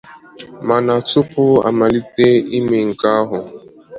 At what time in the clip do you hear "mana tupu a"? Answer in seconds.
0.67-1.69